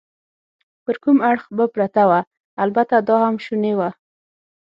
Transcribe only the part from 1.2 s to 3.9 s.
اړخ به پرته وه؟ البته دا هم شونې وه.